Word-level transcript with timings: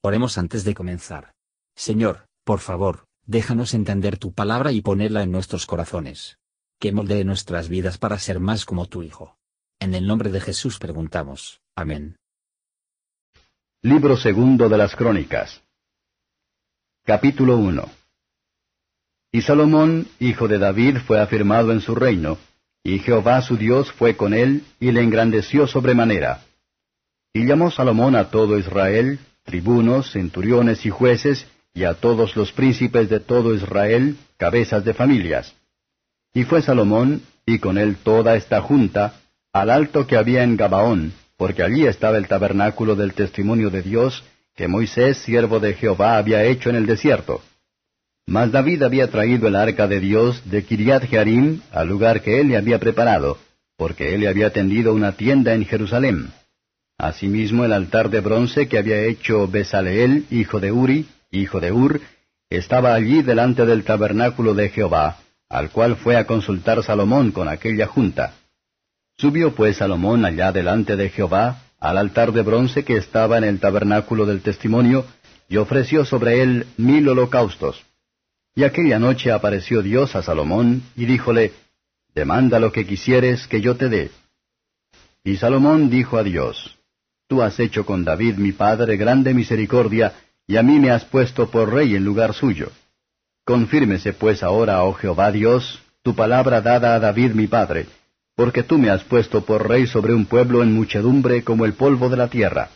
Oremos 0.00 0.38
antes 0.38 0.64
de 0.64 0.74
comenzar. 0.74 1.32
Señor, 1.74 2.28
por 2.44 2.60
favor, 2.60 3.06
déjanos 3.26 3.74
entender 3.74 4.16
tu 4.16 4.32
palabra 4.32 4.70
y 4.70 4.80
ponerla 4.80 5.22
en 5.22 5.32
nuestros 5.32 5.66
corazones. 5.66 6.38
Que 6.78 6.92
moldee 6.92 7.24
nuestras 7.24 7.68
vidas 7.68 7.98
para 7.98 8.18
ser 8.18 8.38
más 8.38 8.64
como 8.64 8.86
tu 8.86 9.02
Hijo. 9.02 9.36
En 9.80 9.94
el 9.94 10.06
nombre 10.06 10.30
de 10.30 10.40
Jesús 10.40 10.78
preguntamos. 10.78 11.60
Amén. 11.74 12.16
Libro 13.82 14.16
segundo 14.16 14.68
de 14.68 14.78
las 14.78 14.94
Crónicas. 14.94 15.62
Capítulo 17.04 17.56
1 17.56 17.90
Y 19.32 19.42
Salomón, 19.42 20.06
hijo 20.20 20.46
de 20.46 20.58
David, 20.58 20.98
fue 21.06 21.20
afirmado 21.20 21.72
en 21.72 21.80
su 21.80 21.94
reino, 21.94 22.38
y 22.84 23.00
Jehová 23.00 23.40
su 23.42 23.56
Dios 23.56 23.90
fue 23.92 24.16
con 24.16 24.34
él, 24.34 24.64
y 24.78 24.92
le 24.92 25.02
engrandeció 25.02 25.66
sobremanera. 25.66 26.42
Y 27.32 27.46
llamó 27.46 27.70
Salomón 27.70 28.14
a 28.14 28.30
todo 28.30 28.58
Israel, 28.58 29.18
tribunos, 29.48 30.12
centuriones 30.12 30.84
y 30.84 30.90
jueces, 30.90 31.46
y 31.72 31.84
a 31.84 31.94
todos 31.94 32.36
los 32.36 32.52
príncipes 32.52 33.08
de 33.08 33.18
todo 33.18 33.54
Israel, 33.54 34.16
cabezas 34.36 34.84
de 34.84 34.92
familias. 34.92 35.54
Y 36.34 36.44
fue 36.44 36.60
Salomón, 36.60 37.22
y 37.46 37.58
con 37.58 37.78
él 37.78 37.96
toda 37.96 38.36
esta 38.36 38.60
junta, 38.60 39.14
al 39.54 39.70
alto 39.70 40.06
que 40.06 40.18
había 40.18 40.42
en 40.42 40.58
Gabaón, 40.58 41.14
porque 41.38 41.62
allí 41.62 41.86
estaba 41.86 42.18
el 42.18 42.28
tabernáculo 42.28 42.94
del 42.94 43.14
testimonio 43.14 43.70
de 43.70 43.80
Dios, 43.80 44.22
que 44.54 44.68
Moisés, 44.68 45.16
siervo 45.16 45.60
de 45.60 45.72
Jehová, 45.72 46.18
había 46.18 46.44
hecho 46.44 46.68
en 46.68 46.76
el 46.76 46.84
desierto. 46.84 47.40
Mas 48.26 48.52
David 48.52 48.82
había 48.82 49.10
traído 49.10 49.48
el 49.48 49.56
arca 49.56 49.86
de 49.86 50.00
Dios 50.00 50.42
de 50.44 50.62
Kiriat 50.62 51.04
Jearim 51.06 51.62
al 51.72 51.88
lugar 51.88 52.20
que 52.20 52.38
él 52.38 52.48
le 52.48 52.58
había 52.58 52.78
preparado, 52.78 53.38
porque 53.78 54.14
él 54.14 54.20
le 54.20 54.28
había 54.28 54.52
tendido 54.52 54.92
una 54.92 55.12
tienda 55.12 55.54
en 55.54 55.64
Jerusalén. 55.64 56.28
Asimismo 56.98 57.64
el 57.64 57.72
altar 57.72 58.10
de 58.10 58.20
bronce 58.20 58.66
que 58.66 58.76
había 58.76 59.04
hecho 59.04 59.46
Besaleel, 59.46 60.26
hijo 60.30 60.58
de 60.58 60.72
Uri, 60.72 61.06
hijo 61.30 61.60
de 61.60 61.70
Ur, 61.70 62.00
estaba 62.50 62.92
allí 62.92 63.22
delante 63.22 63.64
del 63.66 63.84
tabernáculo 63.84 64.52
de 64.54 64.70
Jehová, 64.70 65.18
al 65.48 65.70
cual 65.70 65.94
fue 65.96 66.16
a 66.16 66.26
consultar 66.26 66.82
Salomón 66.82 67.30
con 67.30 67.48
aquella 67.48 67.86
junta. 67.86 68.34
Subió 69.16 69.54
pues 69.54 69.76
Salomón 69.76 70.24
allá 70.24 70.50
delante 70.50 70.96
de 70.96 71.08
Jehová, 71.10 71.62
al 71.78 71.98
altar 71.98 72.32
de 72.32 72.42
bronce 72.42 72.84
que 72.84 72.96
estaba 72.96 73.38
en 73.38 73.44
el 73.44 73.60
tabernáculo 73.60 74.26
del 74.26 74.40
testimonio, 74.40 75.06
y 75.48 75.56
ofreció 75.56 76.04
sobre 76.04 76.42
él 76.42 76.66
mil 76.76 77.08
holocaustos. 77.08 77.84
Y 78.56 78.64
aquella 78.64 78.98
noche 78.98 79.30
apareció 79.30 79.82
Dios 79.82 80.16
a 80.16 80.22
Salomón, 80.22 80.82
y 80.96 81.06
díjole, 81.06 81.52
Demanda 82.12 82.58
lo 82.58 82.72
que 82.72 82.84
quisieres 82.84 83.46
que 83.46 83.60
yo 83.60 83.76
te 83.76 83.88
dé. 83.88 84.10
Y 85.22 85.36
Salomón 85.36 85.90
dijo 85.90 86.16
a 86.16 86.24
Dios, 86.24 86.77
Tú 87.28 87.42
has 87.42 87.60
hecho 87.60 87.84
con 87.84 88.04
David 88.04 88.36
mi 88.36 88.52
padre 88.52 88.96
grande 88.96 89.34
misericordia, 89.34 90.14
y 90.46 90.56
a 90.56 90.62
mí 90.62 90.80
me 90.80 90.90
has 90.90 91.04
puesto 91.04 91.50
por 91.50 91.72
rey 91.72 91.94
en 91.94 92.04
lugar 92.04 92.32
suyo. 92.32 92.72
Confírmese 93.44 94.14
pues 94.14 94.42
ahora, 94.42 94.82
oh 94.84 94.94
Jehová 94.94 95.30
Dios, 95.30 95.78
tu 96.02 96.14
palabra 96.14 96.62
dada 96.62 96.94
a 96.94 96.98
David 96.98 97.32
mi 97.32 97.46
padre, 97.46 97.86
porque 98.34 98.62
tú 98.62 98.78
me 98.78 98.88
has 98.88 99.04
puesto 99.04 99.44
por 99.44 99.68
rey 99.68 99.86
sobre 99.86 100.14
un 100.14 100.24
pueblo 100.24 100.62
en 100.62 100.72
muchedumbre 100.72 101.44
como 101.44 101.66
el 101.66 101.74
polvo 101.74 102.08
de 102.08 102.16
la 102.16 102.28
tierra. 102.28 102.70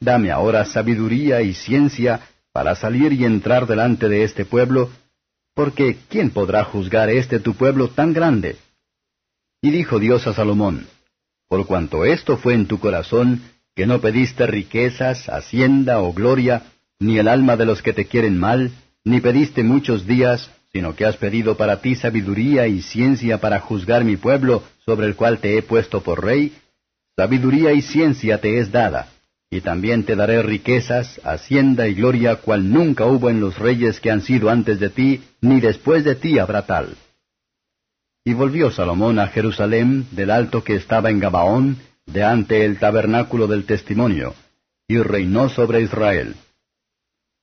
Dame 0.00 0.30
ahora 0.30 0.64
sabiduría 0.64 1.42
y 1.42 1.52
ciencia 1.52 2.20
para 2.52 2.76
salir 2.76 3.12
y 3.12 3.26
entrar 3.26 3.66
delante 3.66 4.08
de 4.08 4.24
este 4.24 4.46
pueblo, 4.46 4.90
porque 5.54 5.98
¿quién 6.08 6.30
podrá 6.30 6.64
juzgar 6.64 7.10
este 7.10 7.40
tu 7.40 7.54
pueblo 7.54 7.88
tan 7.88 8.14
grande? 8.14 8.56
Y 9.60 9.70
dijo 9.70 9.98
Dios 9.98 10.26
a 10.26 10.32
Salomón, 10.32 10.86
Por 11.48 11.66
cuanto 11.66 12.06
esto 12.06 12.38
fue 12.38 12.54
en 12.54 12.66
tu 12.66 12.78
corazón, 12.78 13.42
que 13.76 13.86
no 13.86 14.00
pediste 14.00 14.46
riquezas, 14.46 15.28
hacienda 15.28 16.00
o 16.00 16.14
gloria, 16.14 16.62
ni 16.98 17.18
el 17.18 17.28
alma 17.28 17.56
de 17.56 17.66
los 17.66 17.82
que 17.82 17.92
te 17.92 18.06
quieren 18.06 18.38
mal, 18.38 18.70
ni 19.04 19.20
pediste 19.20 19.62
muchos 19.62 20.06
días, 20.06 20.50
sino 20.72 20.96
que 20.96 21.04
has 21.04 21.18
pedido 21.18 21.58
para 21.58 21.82
ti 21.82 21.94
sabiduría 21.94 22.66
y 22.66 22.80
ciencia 22.80 23.38
para 23.38 23.60
juzgar 23.60 24.02
mi 24.02 24.16
pueblo, 24.16 24.62
sobre 24.86 25.06
el 25.06 25.14
cual 25.14 25.38
te 25.38 25.58
he 25.58 25.62
puesto 25.62 26.02
por 26.02 26.24
rey, 26.24 26.54
sabiduría 27.16 27.74
y 27.74 27.82
ciencia 27.82 28.40
te 28.40 28.58
es 28.60 28.72
dada, 28.72 29.08
y 29.50 29.60
también 29.60 30.04
te 30.04 30.16
daré 30.16 30.42
riquezas, 30.42 31.20
hacienda 31.22 31.86
y 31.86 31.94
gloria, 31.94 32.36
cual 32.36 32.72
nunca 32.72 33.04
hubo 33.04 33.28
en 33.28 33.40
los 33.40 33.58
reyes 33.58 34.00
que 34.00 34.10
han 34.10 34.22
sido 34.22 34.48
antes 34.48 34.80
de 34.80 34.88
ti, 34.88 35.22
ni 35.42 35.60
después 35.60 36.02
de 36.02 36.14
ti 36.14 36.38
habrá 36.38 36.62
tal. 36.64 36.96
Y 38.24 38.32
volvió 38.32 38.70
Salomón 38.70 39.18
a 39.18 39.28
Jerusalén, 39.28 40.06
del 40.12 40.30
alto 40.30 40.64
que 40.64 40.76
estaba 40.76 41.10
en 41.10 41.20
Gabaón, 41.20 41.76
de 42.06 42.22
ante 42.22 42.64
el 42.64 42.78
tabernáculo 42.78 43.46
del 43.46 43.66
testimonio, 43.66 44.34
y 44.88 44.98
reinó 44.98 45.48
sobre 45.48 45.82
Israel. 45.82 46.36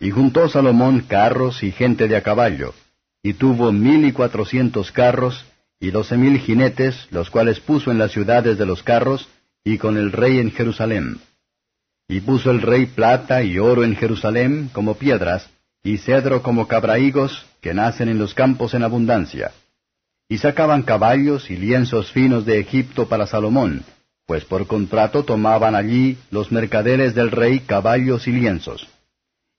Y 0.00 0.10
juntó 0.10 0.48
Salomón 0.48 1.00
carros 1.00 1.62
y 1.62 1.72
gente 1.72 2.08
de 2.08 2.16
a 2.16 2.22
caballo, 2.22 2.74
y 3.22 3.34
tuvo 3.34 3.72
mil 3.72 4.04
y 4.04 4.12
cuatrocientos 4.12 4.92
carros, 4.92 5.44
y 5.80 5.90
doce 5.90 6.16
mil 6.16 6.38
jinetes, 6.38 7.08
los 7.10 7.30
cuales 7.30 7.60
puso 7.60 7.90
en 7.90 7.98
las 7.98 8.12
ciudades 8.12 8.56
de 8.56 8.66
los 8.66 8.82
carros, 8.82 9.28
y 9.64 9.78
con 9.78 9.96
el 9.96 10.12
rey 10.12 10.38
en 10.38 10.50
Jerusalén. 10.50 11.18
Y 12.06 12.20
puso 12.20 12.50
el 12.50 12.62
rey 12.62 12.86
plata 12.86 13.42
y 13.42 13.58
oro 13.58 13.82
en 13.82 13.96
Jerusalén 13.96 14.70
como 14.72 14.94
piedras, 14.94 15.48
y 15.82 15.98
cedro 15.98 16.42
como 16.42 16.68
cabrahigos, 16.68 17.46
que 17.60 17.74
nacen 17.74 18.08
en 18.08 18.18
los 18.18 18.34
campos 18.34 18.74
en 18.74 18.82
abundancia. 18.82 19.52
Y 20.28 20.38
sacaban 20.38 20.82
caballos 20.82 21.50
y 21.50 21.56
lienzos 21.56 22.12
finos 22.12 22.46
de 22.46 22.60
Egipto 22.60 23.08
para 23.08 23.26
Salomón, 23.26 23.84
pues 24.26 24.44
por 24.44 24.66
contrato 24.66 25.24
tomaban 25.24 25.74
allí 25.74 26.18
los 26.30 26.50
mercaderes 26.50 27.14
del 27.14 27.30
rey 27.30 27.60
caballos 27.60 28.26
y 28.26 28.32
lienzos. 28.32 28.88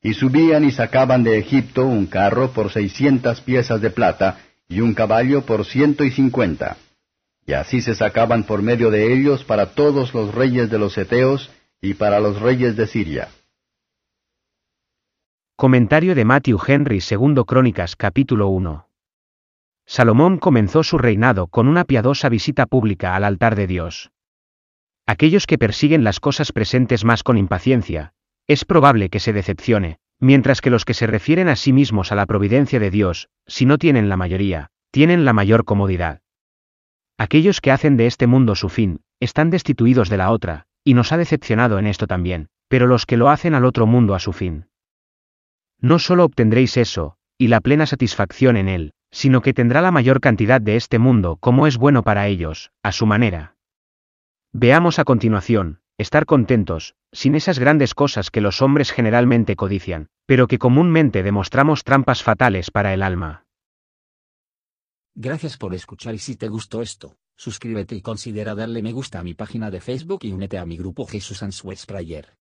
Y 0.01 0.13
subían 0.13 0.63
y 0.63 0.71
sacaban 0.71 1.23
de 1.23 1.37
Egipto 1.37 1.85
un 1.85 2.05
carro 2.07 2.51
por 2.51 2.71
seiscientas 2.71 3.41
piezas 3.41 3.81
de 3.81 3.89
plata, 3.89 4.39
y 4.67 4.81
un 4.81 4.93
caballo 4.93 5.45
por 5.45 5.65
ciento 5.65 6.03
y 6.03 6.11
cincuenta. 6.11 6.77
Y 7.45 7.53
así 7.53 7.81
se 7.81 7.93
sacaban 7.93 8.43
por 8.43 8.61
medio 8.61 8.89
de 8.89 9.13
ellos 9.13 9.43
para 9.43 9.73
todos 9.73 10.13
los 10.13 10.33
reyes 10.33 10.69
de 10.69 10.79
los 10.79 10.97
Eteos 10.97 11.51
y 11.81 11.93
para 11.93 12.19
los 12.19 12.41
reyes 12.41 12.75
de 12.75 12.87
Siria. 12.87 13.29
Comentario 15.55 16.15
de 16.15 16.25
Matthew 16.25 16.59
Henry 16.67 17.01
segundo 17.01 17.45
Crónicas 17.45 17.95
capítulo 17.95 18.47
1 18.49 18.89
Salomón 19.85 20.39
comenzó 20.39 20.83
su 20.83 20.97
reinado 20.97 21.47
con 21.47 21.67
una 21.67 21.85
piadosa 21.85 22.27
visita 22.27 22.65
pública 22.65 23.15
al 23.15 23.23
altar 23.23 23.55
de 23.55 23.67
Dios. 23.67 24.11
Aquellos 25.05 25.45
que 25.45 25.57
persiguen 25.57 26.03
las 26.03 26.19
cosas 26.19 26.51
presentes 26.51 27.05
más 27.05 27.23
con 27.23 27.37
impaciencia, 27.37 28.13
es 28.47 28.65
probable 28.65 29.09
que 29.09 29.19
se 29.19 29.33
decepcione, 29.33 29.97
mientras 30.19 30.61
que 30.61 30.69
los 30.69 30.85
que 30.85 30.93
se 30.93 31.07
refieren 31.07 31.47
a 31.47 31.55
sí 31.55 31.73
mismos 31.73 32.11
a 32.11 32.15
la 32.15 32.25
providencia 32.25 32.79
de 32.79 32.91
Dios, 32.91 33.29
si 33.45 33.65
no 33.65 33.77
tienen 33.77 34.09
la 34.09 34.17
mayoría, 34.17 34.71
tienen 34.91 35.25
la 35.25 35.33
mayor 35.33 35.65
comodidad. 35.65 36.21
Aquellos 37.17 37.61
que 37.61 37.71
hacen 37.71 37.97
de 37.97 38.07
este 38.07 38.27
mundo 38.27 38.55
su 38.55 38.69
fin, 38.69 39.01
están 39.19 39.49
destituidos 39.49 40.09
de 40.09 40.17
la 40.17 40.31
otra, 40.31 40.65
y 40.83 40.93
nos 40.93 41.11
ha 41.11 41.17
decepcionado 41.17 41.79
en 41.79 41.87
esto 41.87 42.07
también, 42.07 42.47
pero 42.67 42.87
los 42.87 43.05
que 43.05 43.17
lo 43.17 43.29
hacen 43.29 43.55
al 43.55 43.65
otro 43.65 43.85
mundo 43.85 44.15
a 44.15 44.19
su 44.19 44.33
fin. 44.33 44.67
No 45.79 45.99
solo 45.99 46.25
obtendréis 46.25 46.77
eso, 46.77 47.17
y 47.37 47.47
la 47.47 47.61
plena 47.61 47.85
satisfacción 47.85 48.57
en 48.57 48.69
él, 48.69 48.93
sino 49.11 49.41
que 49.41 49.53
tendrá 49.53 49.81
la 49.81 49.91
mayor 49.91 50.19
cantidad 50.19 50.59
de 50.59 50.75
este 50.75 50.99
mundo 50.99 51.37
como 51.39 51.67
es 51.67 51.77
bueno 51.77 52.03
para 52.03 52.27
ellos, 52.27 52.71
a 52.83 52.91
su 52.91 53.05
manera. 53.05 53.54
Veamos 54.57 54.99
a 54.99 55.03
continuación, 55.03 55.81
estar 55.97 56.25
contentos, 56.25 56.95
sin 57.11 57.35
esas 57.35 57.59
grandes 57.59 57.93
cosas 57.93 58.31
que 58.31 58.39
los 58.39 58.61
hombres 58.61 58.93
generalmente 58.93 59.57
codician, 59.57 60.07
pero 60.25 60.47
que 60.47 60.59
comúnmente 60.59 61.23
demostramos 61.23 61.83
trampas 61.83 62.23
fatales 62.23 62.71
para 62.71 62.93
el 62.93 63.03
alma. 63.03 63.43
Gracias 65.13 65.57
por 65.57 65.73
escuchar 65.73 66.15
y 66.15 66.19
si 66.19 66.37
te 66.37 66.47
gustó 66.47 66.81
esto, 66.81 67.17
suscríbete 67.35 67.95
y 67.95 68.01
considera 68.01 68.55
darle 68.55 68.81
me 68.81 68.93
gusta 68.93 69.19
a 69.19 69.23
mi 69.23 69.33
página 69.33 69.69
de 69.69 69.81
Facebook 69.81 70.19
y 70.23 70.31
únete 70.31 70.57
a 70.57 70.65
mi 70.65 70.77
grupo 70.77 71.05
Jesús 71.05 71.43
Answers 71.43 71.85
Prayer. 71.85 72.37